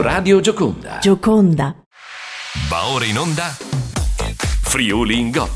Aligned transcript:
Radio 0.00 0.40
Gioconda. 0.40 0.98
Gioconda. 0.98 1.76
Va 2.70 2.86
ora 2.86 3.04
in 3.04 3.18
onda. 3.18 3.54
Friuli 4.62 5.18
in 5.18 5.30
gol. 5.30 5.50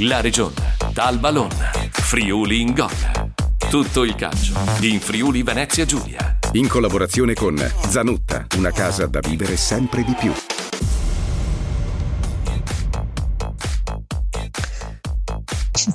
La 0.00 0.20
regione. 0.20 0.76
Dal 0.92 1.18
Ballon. 1.18 1.48
Friuli 1.90 2.60
in 2.60 2.74
gol. 2.74 2.90
Tutto 3.70 4.04
il 4.04 4.14
calcio 4.16 4.52
in 4.80 5.00
Friuli 5.00 5.42
Venezia 5.42 5.86
Giulia. 5.86 6.38
In 6.52 6.68
collaborazione 6.68 7.32
con 7.32 7.56
Zanutta, 7.88 8.46
una 8.58 8.70
casa 8.70 9.06
da 9.06 9.20
vivere 9.20 9.56
sempre 9.56 10.04
di 10.04 10.14
più. 10.14 10.32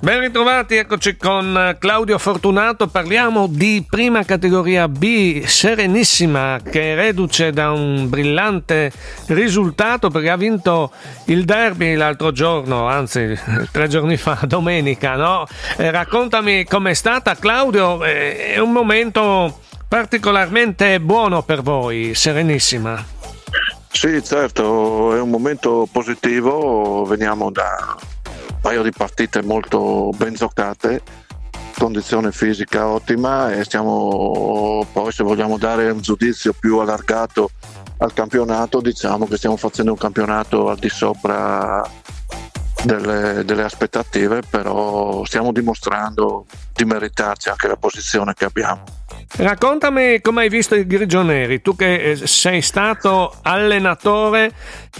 Ben 0.01 0.21
ritrovati, 0.21 0.75
eccoci 0.75 1.17
con 1.17 1.75
Claudio 1.77 2.17
Fortunato, 2.17 2.87
parliamo 2.87 3.45
di 3.47 3.85
prima 3.87 4.23
categoria 4.23 4.87
B, 4.87 5.43
Serenissima, 5.43 6.61
che 6.63 6.93
è 6.93 6.95
reduce 6.95 7.51
da 7.51 7.71
un 7.71 8.07
brillante 8.07 8.89
risultato 9.27 10.09
perché 10.09 10.29
ha 10.29 10.37
vinto 10.37 10.93
il 11.25 11.43
derby 11.43 11.95
l'altro 11.95 12.31
giorno, 12.31 12.87
anzi 12.87 13.37
tre 13.69 13.89
giorni 13.89 14.15
fa, 14.15 14.39
domenica, 14.47 15.17
no? 15.17 15.45
Eh, 15.75 15.91
raccontami 15.91 16.63
com'è 16.63 16.93
stata 16.93 17.35
Claudio, 17.35 18.01
eh, 18.05 18.53
è 18.53 18.59
un 18.59 18.71
momento 18.71 19.59
particolarmente 19.89 21.01
buono 21.01 21.43
per 21.43 21.61
voi, 21.61 22.15
Serenissima. 22.15 23.03
Sì, 23.91 24.23
certo, 24.23 25.13
è 25.13 25.19
un 25.19 25.29
momento 25.29 25.85
positivo, 25.91 27.03
veniamo 27.03 27.51
da 27.51 28.13
paio 28.65 28.81
di 28.81 28.91
partite 28.91 29.43
molto 29.43 30.09
ben 30.15 30.33
giocate, 30.33 31.03
condizione 31.77 32.31
fisica 32.31 32.87
ottima 32.87 33.53
e 33.53 33.63
stiamo 33.63 34.83
poi 34.91 35.11
se 35.11 35.23
vogliamo 35.23 35.59
dare 35.59 35.91
un 35.91 36.01
giudizio 36.01 36.51
più 36.51 36.79
allargato 36.79 37.51
al 37.97 38.11
campionato 38.13 38.81
diciamo 38.81 39.27
che 39.27 39.37
stiamo 39.37 39.55
facendo 39.55 39.91
un 39.91 39.99
campionato 39.99 40.69
al 40.69 40.79
di 40.79 40.89
sopra 40.89 41.87
delle, 42.83 43.45
delle, 43.45 43.63
aspettative, 43.63 44.41
però 44.41 45.23
stiamo 45.25 45.51
dimostrando 45.51 46.47
di 46.73 46.85
meritarci 46.85 47.49
anche 47.49 47.67
la 47.67 47.77
posizione 47.77 48.33
che 48.33 48.45
abbiamo. 48.45 48.83
Raccontami 49.37 50.21
come 50.21 50.43
hai 50.43 50.49
visto 50.49 50.75
i 50.75 50.87
Grigioneri, 50.87 51.61
tu 51.61 51.75
che 51.75 52.11
eh, 52.11 52.27
sei 52.27 52.61
stato 52.61 53.35
allenatore, 53.41 54.53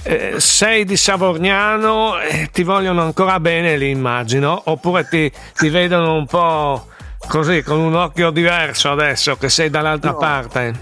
eh, 0.04 0.36
sei 0.40 0.84
di 0.84 0.98
Savorniano, 0.98 2.20
eh, 2.20 2.50
ti 2.52 2.64
vogliono 2.64 3.02
ancora 3.02 3.40
bene 3.40 3.78
lì 3.78 3.90
immagino, 3.90 4.62
oppure 4.66 5.08
ti, 5.08 5.32
ti, 5.56 5.70
vedono 5.70 6.16
un 6.16 6.26
po' 6.26 6.88
così 7.30 7.64
con 7.64 7.80
un 7.80 7.96
occhio 7.96 8.30
diverso 8.30 8.92
adesso 8.92 9.38
che 9.38 9.48
sei 9.48 9.70
dall'altra 9.70 10.12
no. 10.12 10.18
parte? 10.18 10.74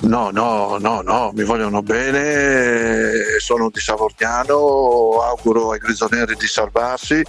No, 0.00 0.30
no, 0.30 0.76
no, 0.78 1.00
no, 1.00 1.30
mi 1.34 1.42
vogliono 1.42 1.82
bene, 1.82 3.38
sono 3.38 3.70
di 3.70 3.80
Savorniano, 3.80 5.20
auguro 5.22 5.72
ai 5.72 5.78
Grigionieri 5.78 6.34
di 6.36 6.46
salvarsi, 6.46 7.22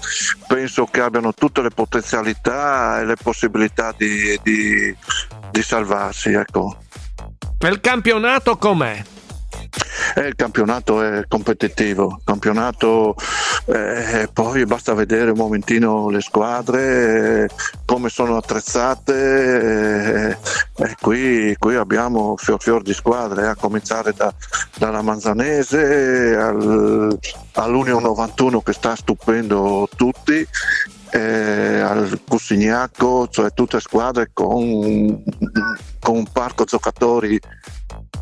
penso 0.47 0.85
che 0.85 1.01
abbiano 1.01 1.33
tutte 1.33 1.61
le 1.61 1.69
potenzialità 1.69 2.99
e 2.99 3.05
le 3.05 3.15
possibilità 3.15 3.93
di, 3.97 4.39
di, 4.43 4.95
di 5.51 5.61
salvarsi. 5.61 6.33
Ecco. 6.33 6.77
Il 7.59 7.79
campionato 7.79 8.57
com'è? 8.57 9.03
Eh, 10.17 10.29
il 10.29 10.35
campionato 10.35 11.03
è 11.03 11.25
competitivo, 11.27 12.15
il 12.17 12.23
campionato 12.23 13.15
eh, 13.65 14.27
poi 14.33 14.65
basta 14.65 14.95
vedere 14.95 15.29
un 15.29 15.37
momentino 15.37 16.09
le 16.09 16.21
squadre, 16.21 17.43
eh, 17.43 17.49
come 17.85 18.09
sono 18.09 18.35
attrezzate, 18.35 20.29
eh, 20.31 20.95
qui, 20.99 21.55
qui, 21.59 21.75
abbiamo 21.75 22.35
fior 22.35 22.59
fior 22.59 22.81
di 22.81 22.95
squadre, 22.95 23.45
a 23.45 23.53
cominciare 23.53 24.13
da, 24.13 24.33
dalla 24.75 25.03
Manzanese 25.03 26.35
al, 26.35 27.19
all'Union 27.51 28.01
91 28.01 28.61
che 28.61 28.73
sta 28.73 28.95
stupendo 28.95 29.87
tutti 29.95 30.47
eh, 31.11 31.79
al 31.79 32.19
Cussignacco, 32.27 33.27
cioè 33.27 33.53
tutte 33.53 33.79
squadre 33.79 34.31
con, 34.33 35.23
con 35.99 36.15
un 36.15 36.25
parco 36.31 36.63
giocatori 36.63 37.39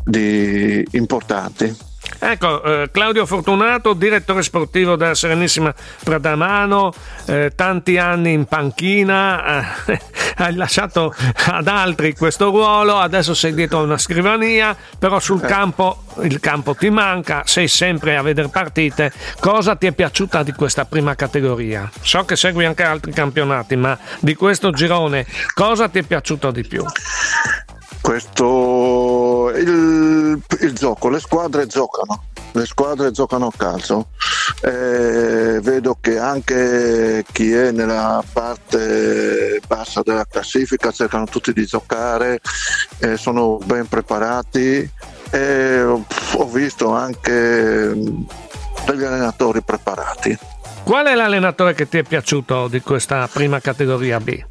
di, 0.06 0.86
importanti. 0.92 1.74
Ecco, 2.18 2.62
eh, 2.62 2.90
Claudio 2.92 3.26
Fortunato, 3.26 3.92
direttore 3.92 4.42
sportivo 4.42 4.96
della 4.96 5.14
Serenissima 5.14 5.74
Pradamano, 6.02 6.92
eh, 7.26 7.52
tanti 7.54 7.98
anni 7.98 8.32
in 8.32 8.46
panchina, 8.46 9.84
eh, 9.84 10.00
hai 10.38 10.54
lasciato 10.54 11.12
ad 11.46 11.66
altri 11.66 12.14
questo 12.14 12.50
ruolo, 12.50 12.96
adesso 12.96 13.34
sei 13.34 13.52
dietro 13.52 13.80
a 13.80 13.82
una 13.82 13.98
scrivania, 13.98 14.74
però 14.98 15.18
sul 15.18 15.42
eh. 15.42 15.46
campo 15.46 16.04
il 16.22 16.40
campo 16.40 16.74
ti 16.74 16.88
manca, 16.88 17.42
sei 17.44 17.68
sempre 17.68 18.16
a 18.16 18.22
vedere 18.22 18.48
partite. 18.48 19.12
Cosa 19.40 19.74
ti 19.74 19.86
è 19.86 19.92
piaciuta 19.92 20.42
di 20.42 20.52
questa 20.52 20.84
prima 20.84 21.14
categoria? 21.16 21.90
So 22.00 22.24
che 22.24 22.36
segui 22.36 22.64
anche 22.64 22.84
altri 22.84 23.12
campionati, 23.12 23.76
ma 23.76 23.98
di 24.20 24.34
questo 24.34 24.70
girone 24.70 25.26
cosa 25.54 25.88
ti 25.88 25.98
è 25.98 26.02
piaciuto 26.02 26.50
di 26.50 26.64
più? 26.64 26.84
Questo 28.06 29.50
il, 29.56 30.40
il 30.60 30.72
gioco, 30.74 31.08
le 31.08 31.18
squadre 31.18 31.66
giocano, 31.66 32.26
le 32.52 32.64
squadre 32.64 33.10
giocano 33.10 33.48
a 33.48 33.52
calcio. 33.56 34.10
Eh, 34.62 35.58
vedo 35.60 35.98
che 36.00 36.16
anche 36.16 37.24
chi 37.32 37.52
è 37.52 37.72
nella 37.72 38.22
parte 38.32 39.60
bassa 39.66 40.02
della 40.04 40.24
classifica 40.24 40.92
cercano 40.92 41.24
tutti 41.24 41.52
di 41.52 41.66
giocare, 41.66 42.38
eh, 43.00 43.16
sono 43.16 43.58
ben 43.64 43.88
preparati 43.88 44.88
e 45.30 45.82
ho 45.82 46.48
visto 46.48 46.92
anche 46.92 47.32
degli 47.32 49.02
allenatori 49.02 49.62
preparati. 49.62 50.38
Qual 50.84 51.06
è 51.06 51.14
l'allenatore 51.16 51.74
che 51.74 51.88
ti 51.88 51.98
è 51.98 52.04
piaciuto 52.04 52.68
di 52.68 52.80
questa 52.82 53.28
prima 53.32 53.58
categoria 53.58 54.20
B? 54.20 54.44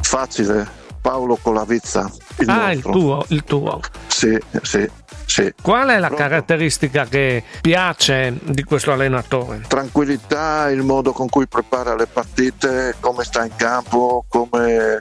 Facile, 0.00 0.86
Paolo 1.08 1.38
Colavizza. 1.40 2.12
Il 2.36 2.50
ah, 2.50 2.70
il 2.70 2.82
tuo, 2.82 3.24
il 3.28 3.42
tuo. 3.42 3.80
Sì, 4.08 4.38
sì. 4.60 4.86
Sì. 5.24 5.54
Qual 5.62 5.88
è 5.88 5.98
la 5.98 6.08
Pronto? 6.08 6.22
caratteristica 6.22 7.06
che 7.06 7.42
piace 7.62 8.38
di 8.42 8.62
questo 8.62 8.92
allenatore? 8.92 9.62
Tranquillità, 9.66 10.68
il 10.68 10.82
modo 10.82 11.12
con 11.12 11.30
cui 11.30 11.46
prepara 11.46 11.94
le 11.94 12.06
partite, 12.06 12.94
come 13.00 13.24
sta 13.24 13.42
in 13.42 13.56
campo, 13.56 14.26
come 14.28 15.00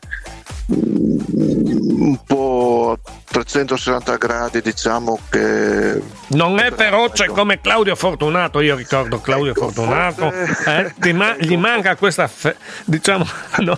un 0.68 2.18
po' 2.26 2.97
360 3.30 4.16
gradi 4.16 4.62
diciamo 4.62 5.20
che 5.30 6.02
non 6.30 6.60
è 6.60 6.72
feroce 6.72 7.28
come 7.28 7.60
Claudio 7.60 7.96
Fortunato 7.96 8.62
io 8.62 8.76
ricordo 8.76 9.20
Claudio 9.20 9.52
ecco, 9.52 9.70
Fortunato 9.70 10.32
forse... 10.32 10.94
eh, 11.02 11.14
ma- 11.14 11.36
gli 11.38 11.58
manca 11.58 11.96
questa 11.96 12.28
fe- 12.28 12.56
diciamo 12.86 13.26
no, 13.60 13.78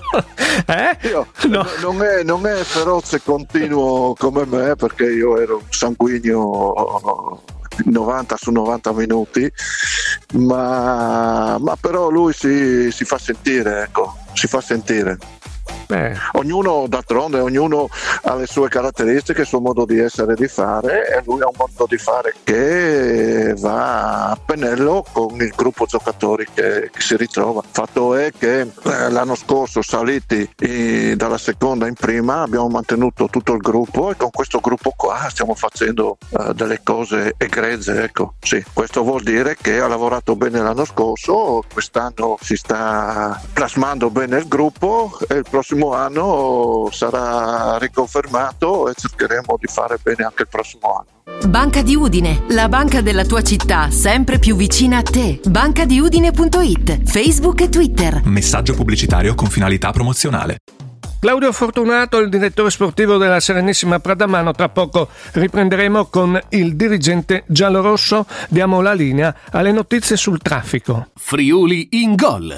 eh? 0.68 0.98
io, 1.08 1.28
no. 1.48 1.66
Non, 1.82 2.04
è, 2.04 2.24
non 2.24 2.46
è 2.46 2.64
feroce 2.64 3.22
continuo 3.24 4.14
come 4.14 4.46
me 4.46 4.76
perché 4.76 5.06
io 5.06 5.40
ero 5.40 5.64
sanguigno 5.70 7.42
90 7.86 8.36
su 8.38 8.52
90 8.52 8.94
minuti, 8.94 9.52
ma, 10.34 11.58
ma 11.60 11.76
però 11.80 12.10
lui 12.10 12.34
si, 12.34 12.92
si, 12.92 13.06
fa 13.06 13.18
sentire, 13.18 13.84
ecco, 13.84 14.18
si 14.34 14.48
fa 14.48 14.62
sentire. 14.62 15.18
Beh. 15.90 16.16
Ognuno 16.34 16.86
d'altronde, 16.88 17.40
ognuno 17.40 17.90
ha 18.22 18.36
le 18.36 18.46
sue 18.46 18.70
caratteristiche, 18.70 19.42
il 19.42 19.48
suo 19.48 19.60
modo 19.60 19.86
di 19.86 19.98
essere 19.98 20.34
e 20.34 20.36
di 20.36 20.48
fare 20.48 21.10
e 21.10 21.24
lui 21.26 21.42
ha 21.42 21.48
un 21.48 21.56
modo 21.58 21.88
di 21.90 21.98
fare 21.98 22.36
che 22.44 23.56
va 23.58 24.30
a 24.30 24.38
pennello 24.46 25.04
con 25.12 25.42
il 25.42 25.52
gruppo 25.56 25.88
giocatori 25.88 26.46
che, 26.54 26.92
che 26.94 27.02
si 27.02 27.18
ritrova. 27.18 27.64
Fatto 27.68 28.14
è 28.14 28.32
che 28.38 28.60
eh, 28.60 29.10
l'anno 29.10 29.34
scorso 29.34 29.82
saliti 29.82 30.48
in, 30.60 31.16
dalla 31.18 31.40
seconda 31.40 31.88
in 31.88 31.96
prima 31.96 32.44
abbiamo 32.44 32.68
mantenuto 32.68 33.26
tutto 33.26 33.54
il 33.54 33.60
gruppo 33.60 34.12
e 34.12 34.16
con 34.16 34.30
questo 34.30 34.60
gruppo 34.60 34.94
qua 34.96 35.26
stiamo 35.30 35.56
facendo 35.56 36.18
eh, 36.38 36.54
delle 36.54 36.82
cose 36.84 37.34
egregie. 37.36 38.04
Ecco, 38.04 38.36
sì, 38.42 38.64
questo 38.74 39.02
vuol 39.02 39.24
dire 39.24 39.58
che 39.60 39.80
ha 39.80 39.88
lavorato 39.88 40.36
bene 40.36 40.62
l'anno 40.62 40.86
scorso, 40.86 41.64
quest'anno 41.74 42.38
si 42.40 42.56
sta 42.56 43.42
plasmando 43.54 44.12
bene 44.12 44.38
il 44.38 44.48
gruppo 44.48 45.18
e 45.28 45.34
il 45.34 45.46
prossimo 45.50 45.78
prossimo 45.80 45.94
anno 45.94 46.90
sarà 46.92 47.78
riconfermato 47.78 48.90
e 48.90 48.94
cercheremo 48.96 49.58
di 49.58 49.68
fare 49.68 49.98
bene 50.04 50.26
anche 50.26 50.42
il 50.42 50.48
prossimo 50.50 50.94
anno. 50.94 51.48
Banca 51.48 51.82
di 51.82 51.96
Udine, 51.96 52.44
la 52.50 52.68
banca 52.68 53.02
della 53.02 53.24
tua 53.24 53.42
città, 53.42 53.90
sempre 53.90 54.40
più 54.40 54.56
vicina 54.56 54.98
a 54.98 55.02
te. 55.02 55.40
Bancadiudine.it, 55.48 57.04
Facebook 57.06 57.62
e 57.62 57.70
Twitter. 57.70 58.22
Messaggio 58.26 58.74
pubblicitario 58.74 59.36
con 59.36 59.48
finalità 59.48 59.92
promozionale. 59.92 60.58
Claudio 61.20 61.52
Fortunato, 61.52 62.18
il 62.20 62.30
direttore 62.30 62.70
sportivo 62.70 63.18
della 63.18 63.40
Serenissima 63.40 64.00
Pradamano. 64.00 64.54
Tra 64.54 64.70
poco 64.70 65.10
riprenderemo 65.34 66.06
con 66.06 66.40
il 66.50 66.76
dirigente 66.76 67.44
giallorosso. 67.48 68.26
Diamo 68.50 68.82
la 68.82 68.94
linea 68.94 69.36
alle 69.52 69.72
notizie 69.72 70.16
sul 70.16 70.40
traffico. 70.40 71.08
Friuli 71.16 71.90
in 71.92 72.16
gol. 72.16 72.56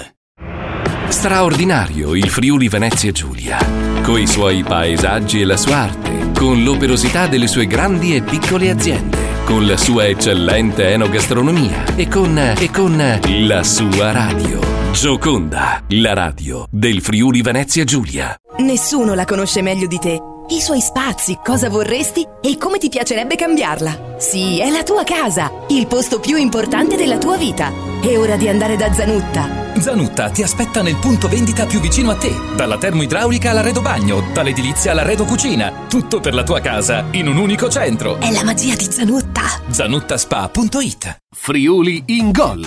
Straordinario 1.12 2.14
il 2.14 2.30
Friuli 2.30 2.68
Venezia 2.68 3.12
Giulia, 3.12 3.58
coi 4.02 4.26
suoi 4.26 4.64
paesaggi 4.64 5.42
e 5.42 5.44
la 5.44 5.58
sua 5.58 5.76
arte 5.76 6.32
con 6.36 6.64
l'operosità 6.64 7.26
delle 7.26 7.46
sue 7.46 7.66
grandi 7.66 8.16
e 8.16 8.22
piccole 8.22 8.70
aziende, 8.70 9.18
con 9.44 9.66
la 9.66 9.76
sua 9.76 10.06
eccellente 10.06 10.88
enogastronomia 10.88 11.84
e 11.94 12.08
con, 12.08 12.36
e 12.58 12.70
con 12.70 13.20
la 13.26 13.62
sua 13.62 14.10
radio. 14.10 14.58
Gioconda, 14.92 15.84
la 15.88 16.14
radio 16.14 16.66
del 16.70 17.02
Friuli 17.02 17.42
Venezia 17.42 17.84
Giulia. 17.84 18.34
Nessuno 18.58 19.12
la 19.14 19.26
conosce 19.26 19.60
meglio 19.60 19.86
di 19.86 19.98
te. 19.98 20.18
I 20.48 20.60
suoi 20.60 20.80
spazi, 20.80 21.38
cosa 21.44 21.68
vorresti 21.68 22.26
e 22.40 22.56
come 22.56 22.78
ti 22.78 22.88
piacerebbe 22.88 23.36
cambiarla. 23.36 24.14
Sì, 24.18 24.60
è 24.60 24.70
la 24.70 24.82
tua 24.82 25.04
casa, 25.04 25.52
il 25.68 25.86
posto 25.86 26.18
più 26.20 26.36
importante 26.36 26.96
della 26.96 27.18
tua 27.18 27.36
vita. 27.36 27.70
È 28.00 28.18
ora 28.18 28.36
di 28.36 28.48
andare 28.48 28.76
da 28.76 28.90
Zanutta. 28.92 29.61
Zanutta 29.80 30.30
ti 30.30 30.42
aspetta 30.42 30.82
nel 30.82 30.96
punto 30.96 31.28
vendita 31.28 31.66
più 31.66 31.80
vicino 31.80 32.10
a 32.10 32.16
te. 32.16 32.32
Dalla 32.54 32.78
termoidraulica 32.78 33.50
all'arredo 33.50 33.80
bagno, 33.80 34.22
dall'edilizia 34.32 34.92
all'arredo 34.92 35.24
cucina. 35.24 35.72
Tutto 35.88 36.20
per 36.20 36.34
la 36.34 36.42
tua 36.42 36.60
casa 36.60 37.06
in 37.12 37.26
un 37.26 37.36
unico 37.36 37.68
centro. 37.68 38.18
È 38.18 38.30
la 38.30 38.44
magia 38.44 38.76
di 38.76 38.86
Zanutta. 38.90 39.42
Zanuttaspa.it 39.68 41.16
Friuli 41.34 42.02
in 42.06 42.30
gol. 42.30 42.66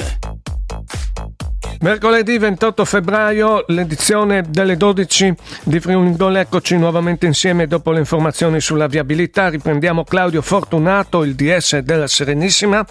Mercoledì 1.79 2.37
28 2.37 2.85
febbraio, 2.85 3.65
l'edizione 3.67 4.43
delle 4.47 4.75
12 4.77 5.33
di 5.63 5.79
Friuli 5.79 6.07
in 6.07 6.15
Gol. 6.15 6.37
Eccoci 6.37 6.77
nuovamente 6.77 7.25
insieme 7.25 7.67
dopo 7.67 7.91
le 7.91 7.99
informazioni 7.99 8.59
sulla 8.59 8.87
viabilità. 8.87 9.49
Riprendiamo 9.49 10.03
Claudio 10.03 10.41
Fortunato, 10.41 11.23
il 11.23 11.35
DS 11.35 11.79
della 11.79 12.07
Serenissima. 12.07 12.85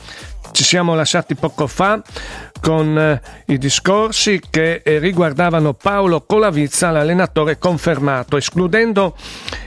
Ci 0.53 0.63
siamo 0.63 0.95
lasciati 0.95 1.35
poco 1.35 1.67
fa 1.67 2.01
con 2.65 2.99
eh, 2.99 3.21
i 3.53 3.59
discorsi 3.59 4.41
che 4.49 4.81
eh, 4.83 4.99
riguardavano 4.99 5.75
Paolo 5.75 6.23
Colavizza, 6.23 6.91
l'allenatore 6.91 7.59
confermato, 7.59 8.39
escludendo 8.39 9.15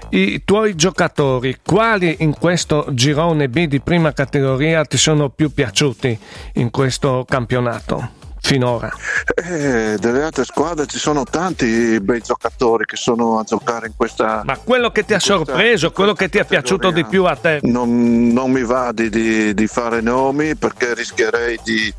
i 0.10 0.42
tuoi 0.44 0.74
giocatori. 0.74 1.58
Quali 1.64 2.16
in 2.22 2.34
questo 2.34 2.88
girone 2.90 3.50
B 3.50 3.68
di 3.68 3.82
prima 3.82 4.14
categoria 4.14 4.84
ti 4.84 4.98
sono 4.98 5.30
più 5.30 5.54
piaciuti 5.54 6.18
in 6.54 6.72
questo 6.72 7.24
campionato? 7.30 8.16
finora? 8.40 8.90
Eh, 9.36 9.98
delle 10.00 10.24
altre 10.24 10.46
squadre 10.46 10.86
ci 10.86 11.00
sono 11.00 11.26
tanti 11.26 12.00
bei 12.00 12.22
giocatori 12.22 12.86
che 12.86 12.96
sono 12.96 13.40
a 13.40 13.44
giocare 13.44 13.88
in 13.88 13.94
questa. 13.96 14.42
Ma 14.46 14.58
quello 14.58 14.90
che 14.90 15.04
ti 15.04 15.14
ha 15.14 15.20
sorpreso, 15.20 15.92
quello 15.92 16.14
che 16.14 16.30
ti 16.30 16.38
è 16.38 16.46
piaciuto 16.46 16.92
di 16.92 17.04
più 17.04 17.26
a 17.26 17.36
te? 17.36 17.60
Non, 17.64 18.30
non 18.30 18.50
mi 18.52 18.64
va 18.64 18.92
di, 18.94 19.10
di, 19.10 19.54
di, 19.54 19.68
fare 19.68 20.00
nomi 20.00 20.56
perché 20.56 20.94
rischierei 20.94 21.60
di, 21.62 21.94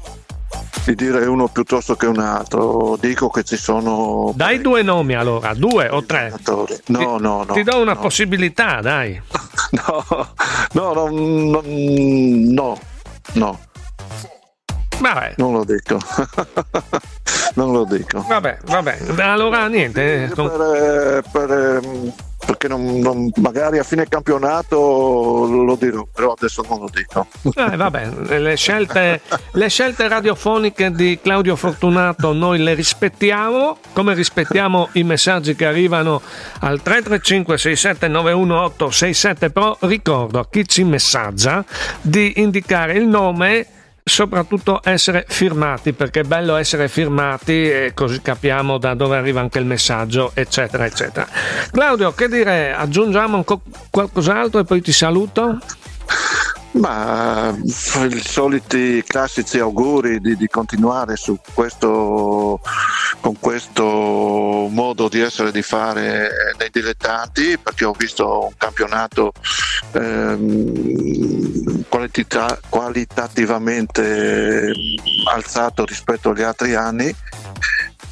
di 0.84 0.94
dire 0.94 1.26
uno 1.26 1.48
piuttosto 1.48 1.96
che 1.96 2.06
un 2.06 2.18
altro. 2.18 2.96
Dico 3.00 3.28
che 3.28 3.44
ci 3.44 3.56
sono. 3.56 4.32
Dai 4.34 4.60
due 4.60 4.82
nomi 4.82 5.14
allora, 5.14 5.54
due 5.54 5.88
o 5.88 6.04
tre? 6.04 6.32
No, 6.86 7.18
no, 7.18 7.44
no. 7.44 7.52
Ti 7.52 7.62
do 7.62 7.80
una 7.80 7.94
no. 7.94 8.00
possibilità, 8.00 8.80
dai. 8.80 9.20
no, 9.70 10.04
no, 10.72 10.92
no, 10.92 11.62
no, 11.62 12.78
no. 13.32 13.58
Vabbè. 15.00 15.34
Non 15.36 15.52
lo 15.52 15.64
dico. 15.64 15.98
non 17.54 17.72
lo 17.72 17.84
dico. 17.84 18.24
Vabbè, 18.26 18.58
vabbè. 18.64 18.98
Allora 19.18 19.66
niente. 19.68 20.30
Per, 20.34 21.24
per, 21.30 21.80
perché 22.48 22.66
non, 22.66 22.98
non, 23.00 23.30
magari 23.36 23.78
a 23.78 23.82
fine 23.82 24.08
campionato 24.08 24.76
lo 24.76 25.76
dirò, 25.76 26.06
però 26.12 26.32
adesso 26.32 26.64
non 26.66 26.80
lo 26.80 26.90
dico. 26.90 27.26
Eh, 27.42 27.76
vabbè, 27.76 28.38
le 28.38 28.56
scelte, 28.56 29.20
le 29.52 29.68
scelte 29.68 30.08
radiofoniche 30.08 30.90
di 30.92 31.18
Claudio 31.22 31.56
Fortunato 31.56 32.32
noi 32.32 32.58
le 32.58 32.72
rispettiamo, 32.72 33.78
come 33.92 34.14
rispettiamo 34.14 34.88
i 34.92 35.02
messaggi 35.02 35.54
che 35.54 35.66
arrivano 35.66 36.22
al 36.60 36.80
335 36.80 37.58
67918 37.58 38.90
67 38.90 39.50
però 39.50 39.76
ricordo 39.80 40.38
a 40.38 40.48
chi 40.48 40.66
ci 40.66 40.84
messaggia 40.84 41.62
di 42.00 42.40
indicare 42.40 42.94
il 42.94 43.06
nome 43.06 43.66
soprattutto 44.08 44.80
essere 44.82 45.24
firmati 45.28 45.92
perché 45.92 46.20
è 46.20 46.24
bello 46.24 46.56
essere 46.56 46.88
firmati 46.88 47.70
e 47.70 47.92
così 47.94 48.20
capiamo 48.20 48.78
da 48.78 48.94
dove 48.94 49.16
arriva 49.16 49.40
anche 49.40 49.58
il 49.58 49.66
messaggio 49.66 50.32
eccetera 50.34 50.84
eccetera. 50.84 51.26
Claudio 51.70 52.12
che 52.12 52.28
dire? 52.28 52.72
Aggiungiamo 52.72 53.44
qualcos'altro 53.90 54.60
e 54.60 54.64
poi 54.64 54.80
ti 54.80 54.92
saluto 54.92 55.58
ma 56.78 57.54
i 57.60 58.20
soliti 58.20 59.02
classici 59.06 59.58
auguri 59.58 60.20
di, 60.20 60.36
di 60.36 60.48
continuare 60.48 61.14
questo, 61.54 62.60
con 63.20 63.38
questo 63.38 64.68
modo 64.70 65.08
di 65.08 65.20
essere 65.20 65.52
di 65.52 65.62
fare 65.62 66.30
nei 66.58 66.70
dilettanti, 66.70 67.58
perché 67.58 67.84
ho 67.84 67.94
visto 67.96 68.46
un 68.46 68.54
campionato 68.56 69.32
ehm, 69.92 71.84
qualità, 71.88 72.58
qualitativamente 72.68 74.72
alzato 75.32 75.84
rispetto 75.84 76.30
agli 76.30 76.42
altri 76.42 76.74
anni. 76.74 77.14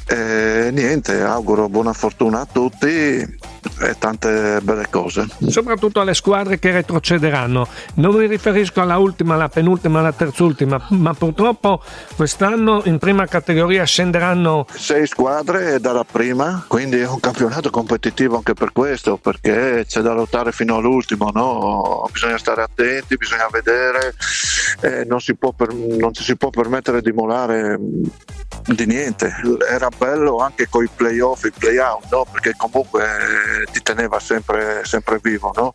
E 0.09 0.69
niente, 0.71 1.21
auguro 1.21 1.67
buona 1.67 1.91
fortuna 1.91 2.39
a 2.41 2.45
tutti 2.45 3.56
e 3.81 3.95
tante 3.97 4.59
belle 4.61 4.87
cose. 4.89 5.27
Soprattutto 5.47 5.99
alle 5.99 6.13
squadre 6.13 6.59
che 6.59 6.71
retrocederanno. 6.71 7.67
Non 7.95 8.15
mi 8.15 8.27
riferisco 8.27 8.81
alla 8.81 8.97
ultima, 8.97 9.35
alla 9.35 9.49
penultima, 9.49 9.99
alla 9.99 10.11
terzultima, 10.11 10.81
ma 10.89 11.13
purtroppo 11.13 11.81
quest'anno 12.15 12.81
in 12.85 12.97
prima 12.97 13.25
categoria 13.25 13.83
scenderanno 13.83 14.65
sei 14.87 15.05
squadre 15.07 15.79
dalla 15.79 16.03
prima, 16.03 16.63
quindi 16.67 16.99
è 16.99 17.07
un 17.07 17.19
campionato 17.19 17.69
competitivo 17.69 18.37
anche 18.37 18.53
per 18.53 18.71
questo, 18.71 19.17
perché 19.17 19.85
c'è 19.87 20.01
da 20.01 20.13
lottare 20.13 20.51
fino 20.51 20.77
all'ultimo, 20.77 21.29
no? 21.33 22.07
bisogna 22.11 22.37
stare 22.37 22.61
attenti, 22.61 23.17
bisogna 23.17 23.47
vedere, 23.51 24.15
eh, 24.81 25.03
non, 25.05 25.19
si 25.19 25.35
per, 25.35 25.73
non 25.73 26.13
ci 26.13 26.23
si 26.23 26.35
può 26.37 26.49
permettere 26.49 27.01
di 27.01 27.11
molare 27.11 27.77
di 28.65 28.85
niente. 28.85 29.33
Era 29.69 29.89
bello 29.95 30.37
anche 30.37 30.67
con 30.69 30.83
i 30.83 30.89
playoff, 30.93 31.43
i 31.45 31.51
playout, 31.51 32.05
no? 32.11 32.25
perché 32.31 32.53
comunque 32.55 33.03
ti 33.71 33.81
teneva 33.81 34.19
sempre, 34.19 34.81
sempre 34.83 35.19
vivo. 35.21 35.51
No? 35.55 35.73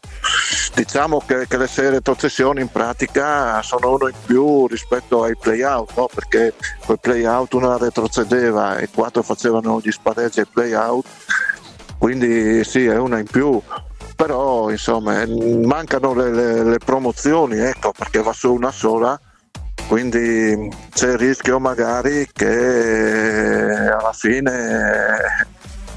Diciamo 0.74 1.22
che, 1.26 1.46
che, 1.46 1.56
le 1.56 1.66
sei 1.66 1.90
retrocessioni 1.90 2.60
in 2.60 2.68
pratica 2.68 3.62
sono 3.62 3.94
uno 3.94 4.08
in 4.08 4.14
più 4.24 4.66
rispetto 4.66 5.24
ai 5.24 5.36
playout, 5.36 5.92
no? 5.96 6.08
perché 6.12 6.54
con 6.84 6.96
i 6.96 6.98
playout 7.00 7.52
una 7.54 7.76
retrocedeva 7.76 8.78
e 8.78 8.88
quattro 8.88 9.22
facevano 9.22 9.80
gli 9.82 9.90
spareggi 9.90 10.40
ai 10.40 10.46
playout, 10.46 11.06
quindi 11.98 12.64
sì, 12.64 12.86
è 12.86 12.96
una 12.96 13.18
in 13.18 13.26
più 13.26 13.60
però 14.14 14.70
insomma 14.70 15.24
mancano 15.26 16.14
le, 16.14 16.30
le, 16.30 16.64
le 16.64 16.78
promozioni 16.78 17.58
ecco 17.58 17.92
perché 17.96 18.22
va 18.22 18.32
su 18.32 18.52
una 18.52 18.70
sola 18.70 19.18
quindi 19.88 20.70
c'è 20.92 21.10
il 21.10 21.18
rischio 21.18 21.58
magari 21.58 22.28
che 22.32 22.46
alla 22.46 24.12
fine 24.12 25.48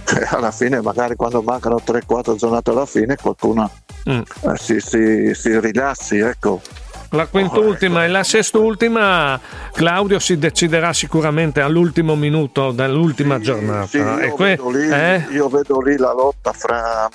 alla 0.30 0.52
fine 0.52 0.82
magari 0.82 1.16
quando 1.16 1.42
mancano 1.42 1.82
3-4 1.86 2.36
giornate 2.36 2.70
alla 2.70 2.86
fine 2.86 3.16
qualcuno 3.16 3.70
mm. 4.10 4.20
eh, 4.20 4.24
si, 4.56 4.80
si, 4.80 5.34
si, 5.34 5.60
rilassi 5.60 6.18
ecco 6.20 6.62
la 7.10 7.28
quintultima 7.28 8.04
e 8.04 8.08
la 8.08 8.24
sest'ultima 8.24 9.40
Claudio 9.72 10.20
si 10.20 10.38
deciderà 10.38 10.92
sicuramente 10.94 11.62
all'ultimo 11.62 12.16
minuto 12.16 12.72
dell'ultima 12.72 13.38
sì, 13.38 13.44
giornata 13.44 13.88
sì, 13.88 13.98
io, 13.98 14.34
que- 14.34 14.46
vedo 14.46 14.70
lì, 14.70 14.90
eh? 14.90 15.26
io, 15.30 15.48
vedo 15.48 15.82
lì, 15.82 15.98
la 15.98 16.14
lotta 16.14 16.52
fra, 16.52 17.10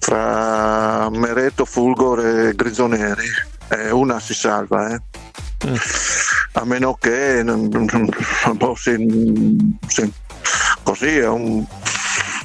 fra 0.00 1.08
Mereto, 1.10 1.64
Fulgore 1.64 2.48
e 2.48 2.54
Grigionieri 2.54 3.26
eh, 3.68 3.90
una 3.90 4.18
si 4.20 4.34
salva 4.34 4.94
eh. 4.94 5.00
mm. 5.66 5.74
a 6.52 6.64
meno 6.64 6.94
che 6.94 7.42
boh, 7.44 8.74
si, 8.74 8.96
si, 9.86 10.12
così 10.88 11.18
è 11.18 11.26
un, 11.26 11.62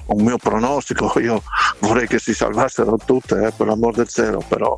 un, 0.08 0.22
mio 0.22 0.38
pronostico. 0.38 1.18
Io 1.22 1.42
vorrei 1.80 2.08
che 2.08 2.20
si 2.20 2.34
salvassero 2.34 2.98
tutte 2.98 3.48
eh, 3.48 3.52
per 3.52 3.68
l'amor 3.68 3.94
del 3.96 4.10
cielo 4.10 4.44
però 4.46 4.78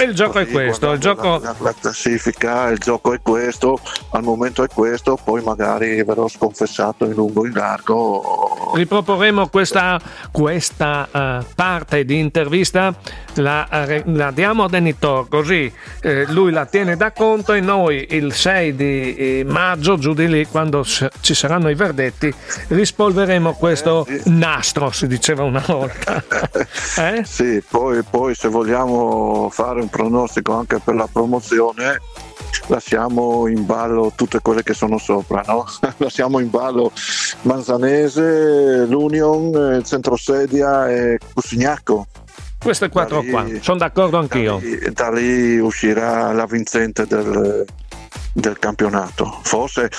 e 0.00 0.04
il 0.04 0.14
gioco 0.14 0.32
Così, 0.32 0.44
è 0.44 0.52
questo, 0.52 0.92
il 0.92 0.98
gioco... 0.98 1.38
La, 1.42 1.54
la, 1.58 1.74
classifica, 1.78 2.68
il 2.68 2.78
gioco 2.78 3.12
è 3.12 3.20
questo, 3.20 3.78
al 4.12 4.22
momento 4.22 4.62
è 4.62 4.68
questo, 4.68 5.18
poi 5.22 5.42
magari 5.42 6.02
verrò 6.02 6.26
sconfessato 6.26 7.04
in 7.04 7.12
lungo 7.12 7.44
e 7.44 7.48
in 7.48 7.54
largo. 7.54 8.72
Riproporremo 8.74 9.48
questa, 9.48 10.00
questa 10.30 11.08
uh, 11.10 11.44
parte 11.54 12.04
di 12.04 12.18
intervista, 12.18 12.94
la, 13.34 13.66
la, 14.04 14.30
diamo 14.30 14.64
a 14.64 14.68
Denitor, 14.68 15.28
così 15.28 15.72
eh, 16.00 16.24
lui 16.28 16.50
la 16.50 16.64
tiene 16.66 16.96
da 16.96 17.12
conto 17.12 17.52
e 17.52 17.60
noi 17.60 18.06
il 18.10 18.32
6 18.32 18.74
di 18.74 19.14
eh, 19.14 19.44
maggio, 19.46 19.98
giù 19.98 20.14
di 20.14 20.28
lì, 20.28 20.46
quando 20.46 20.82
ci 20.84 21.34
saranno 21.34 21.68
i 21.68 21.74
verdetti, 21.74 22.32
rispolveremo 22.68 23.54
questo 23.54 24.06
eh, 24.06 24.22
nastro, 24.26 24.90
si 24.90 25.06
diceva 25.06 25.42
una 25.42 25.62
volta. 25.66 26.22
eh? 26.96 27.22
Sì, 27.24 27.62
poi, 27.68 28.02
poi 28.08 28.34
se 28.34 28.48
vogliamo 28.48 29.48
fare 29.50 29.80
un 29.80 29.89
pronostico 29.90 30.52
anche 30.52 30.80
per 30.82 30.94
la 30.94 31.08
promozione 31.10 32.00
lasciamo 32.68 33.46
in 33.46 33.66
ballo 33.66 34.12
tutte 34.14 34.40
quelle 34.40 34.62
che 34.62 34.74
sono 34.74 34.98
sopra, 34.98 35.42
no? 35.46 35.66
lasciamo 35.98 36.38
in 36.38 36.50
ballo 36.50 36.92
Manzanese, 37.42 38.86
l'Union, 38.86 39.82
Centrosedia 39.84 40.88
e 40.88 41.18
Cusignacco. 41.32 42.06
Queste 42.62 42.90
quattro 42.90 43.20
lì, 43.20 43.30
qua, 43.30 43.46
sono 43.60 43.78
d'accordo 43.78 44.18
anch'io. 44.18 44.58
Da 44.58 44.66
lì, 44.66 44.92
da 44.92 45.10
lì 45.10 45.58
uscirà 45.58 46.32
la 46.32 46.44
vincente 46.44 47.06
del, 47.06 47.64
del 48.32 48.58
campionato. 48.58 49.38
Forse 49.42 49.90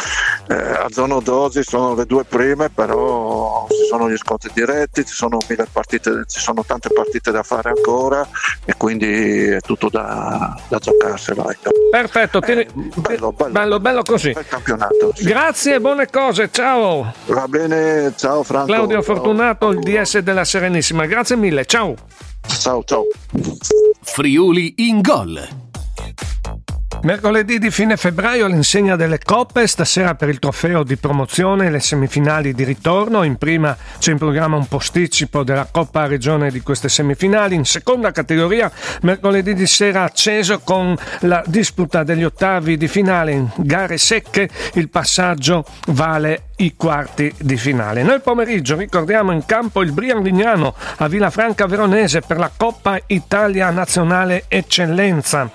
eh, 0.48 0.54
a 0.54 0.88
zona 0.90 1.20
12 1.20 1.64
sono 1.64 1.96
le 1.96 2.06
due 2.06 2.24
prime, 2.24 2.70
però 2.70 3.68
ci 3.70 3.88
sono 3.90 4.10
gli 4.10 4.18
scontri 4.18 4.52
diretti, 4.54 5.06
ci 5.06 5.14
sono, 5.14 5.38
mille 5.48 5.68
partite, 5.72 6.24
ci 6.28 6.40
sono 6.40 6.64
tante 6.66 6.90
partite 6.90 7.32
da 7.32 7.44
fare 7.44 7.70
ancora 7.70 8.28
e 8.66 8.74
quindi 8.78 9.44
è 9.48 9.60
tutto 9.62 9.90
da, 9.90 10.56
da 10.68 10.78
giocarsela. 10.78 11.50
Ecco. 11.52 11.70
Perfetto, 11.92 12.40
ti... 12.40 12.52
Eh, 12.52 12.68
bello, 12.74 13.32
bello, 13.32 13.52
bello, 13.52 13.80
bello 13.80 14.02
così. 14.04 14.32
Bel 14.32 14.48
campionato. 14.48 15.12
Sì. 15.14 15.24
Grazie, 15.24 15.80
buone 15.80 16.08
cose, 16.08 16.50
ciao. 16.52 17.14
Va 17.26 17.48
bene, 17.48 18.14
ciao 18.16 18.44
Franco. 18.44 18.68
Claudio 18.68 19.02
ciao. 19.02 19.16
Fortunato, 19.16 19.70
il 19.70 19.80
DS 19.80 20.20
della 20.20 20.46
Serenissima, 20.46 21.06
grazie 21.06 21.36
mille, 21.36 21.66
ciao. 21.66 21.96
Ciao, 22.48 22.84
ciao. 22.84 23.06
Friuli 24.02 24.74
in 24.78 25.02
gol. 25.02 25.71
Mercoledì 27.04 27.58
di 27.58 27.72
fine 27.72 27.98
febbraio 27.98 28.46
all'insegna 28.46 28.96
delle 28.96 29.18
coppe, 29.18 29.66
stasera 29.66 30.14
per 30.14 30.30
il 30.30 30.38
trofeo 30.38 30.84
di 30.84 30.98
promozione 30.98 31.72
le 31.72 31.80
semifinali 31.80 32.54
di 32.54 32.64
ritorno, 32.64 33.24
in 33.24 33.38
prima 33.38 33.76
c'è 33.98 34.12
in 34.12 34.20
programma 34.20 34.56
un 34.56 34.68
posticipo 34.68 35.44
della 35.44 35.68
Coppa 35.72 36.06
Regione 36.06 36.52
di 36.52 36.62
queste 36.62 36.90
semifinali, 36.90 37.56
in 37.56 37.66
seconda 37.66 38.12
categoria 38.12 38.72
mercoledì 39.02 39.56
di 39.56 39.66
sera 39.66 40.04
acceso 40.04 40.60
con 40.60 40.96
la 41.22 41.44
disputa 41.48 42.04
degli 42.04 42.24
ottavi 42.24 42.78
di 42.78 42.88
finale 42.88 43.32
in 43.32 43.50
gare 43.58 43.98
secche, 43.98 44.48
il 44.74 44.90
passaggio 44.90 45.66
vale 45.88 46.50
i 46.58 46.76
quarti 46.76 47.34
di 47.40 47.58
finale. 47.58 48.04
Nel 48.04 48.22
pomeriggio 48.22 48.76
ricordiamo 48.76 49.32
in 49.32 49.44
campo 49.48 49.82
il 49.82 49.92
Brian 49.92 50.22
Lignano 50.22 50.76
a 50.98 51.08
Villafranca 51.08 51.66
Veronese 51.66 52.22
per 52.22 52.38
la 52.38 52.52
Coppa 52.56 53.00
Italia 53.08 53.72
Nazionale 53.72 54.46
Eccellenza. 54.48 55.50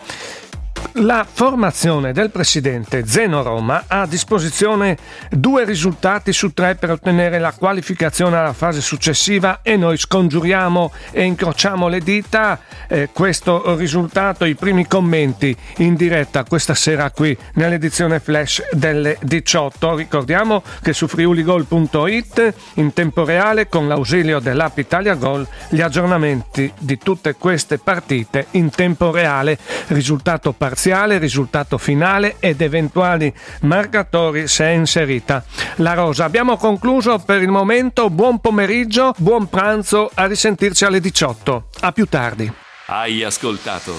La 1.00 1.26
formazione 1.30 2.14
del 2.14 2.30
presidente 2.30 3.06
Zeno 3.06 3.42
Roma 3.42 3.85
ha 3.87 4.00
a 4.00 4.06
disposizione 4.06 4.97
due 5.28 5.66
risultati 5.66 6.33
su 6.33 6.54
tre 6.54 6.76
per 6.76 6.90
ottenere 6.90 7.38
la 7.38 7.52
qualificazione 7.52 8.38
alla 8.38 8.54
fase 8.54 8.80
successiva 8.80 9.61
e 9.61 9.76
noi 9.76 9.99
scongiuriamo 9.99 10.90
e 11.11 11.25
incrociamo 11.25 11.88
le 11.88 12.00
dita. 12.00 12.59
Eh, 12.88 13.11
questo 13.12 13.76
risultato, 13.76 14.47
i 14.47 14.54
primi 14.54 14.87
commenti 14.87 15.54
in 15.78 15.97
diretta 15.97 16.45
questa 16.45 16.75
sera 16.75 17.11
qui 17.11 17.37
nell'edizione 17.54 18.18
flash 18.18 18.62
delle 18.73 19.18
18. 19.21 19.97
Ricordiamo 19.97 20.62
che 20.80 20.95
su 20.95 21.06
friuligol.it 21.06 22.54
in 22.75 22.95
tempo 22.95 23.23
reale 23.23 23.68
con 23.68 23.87
l'ausilio 23.87 24.38
dell'app 24.38 24.78
Italia 24.78 25.14
Gol 25.14 25.47
gli 25.68 25.83
aggiornamenti 25.83 26.73
di 26.78 26.97
tutte 26.97 27.35
queste 27.35 27.76
partite 27.76 28.47
in 28.52 28.71
tempo 28.71 29.11
reale, 29.11 29.59
risultato 29.88 30.54
parziale 30.76 31.16
risultato 31.16 31.78
finale 31.78 32.37
ed 32.38 32.61
eventuali 32.61 33.33
marcatori 33.62 34.47
se 34.47 34.66
è 34.66 34.71
inserita 34.73 35.42
la 35.76 35.95
rosa. 35.95 36.26
Abbiamo 36.26 36.59
concluso 36.59 37.18
per 37.18 37.40
il 37.40 37.49
momento, 37.49 38.11
buon 38.11 38.40
pomeriggio, 38.40 39.14
buon 39.16 39.49
pranzo, 39.49 40.11
a 40.12 40.26
risentirci 40.26 40.85
alle 40.85 41.00
18. 41.00 41.68
A 41.80 41.92
più 41.92 42.04
tardi. 42.04 42.52
Hai 42.88 43.25
ascoltato 43.25 43.95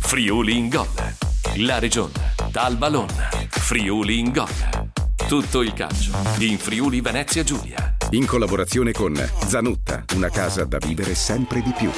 Friuli 0.00 0.56
in 0.56 0.70
gol. 0.70 0.88
La 1.56 1.78
regione, 1.78 2.32
dal 2.50 2.76
Ballon. 2.76 3.08
Friuli 3.50 4.18
in 4.18 4.32
gol. 4.32 4.48
Tutto 5.28 5.60
il 5.60 5.74
calcio 5.74 6.12
in 6.38 6.56
Friuli 6.56 7.02
Venezia 7.02 7.44
Giulia. 7.44 7.96
In 8.12 8.24
collaborazione 8.24 8.92
con 8.92 9.14
Zanutta, 9.46 10.04
una 10.14 10.30
casa 10.30 10.64
da 10.64 10.78
vivere 10.78 11.14
sempre 11.14 11.60
di 11.60 11.72
più. 11.76 11.90